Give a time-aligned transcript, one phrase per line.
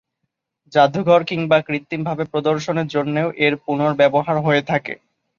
[0.73, 4.93] জাদুঘর কিংবা কৃত্রিমভাবে প্রদর্শনের জন্যেও এর পুনর্ব্যবহার হয়ে থাকে।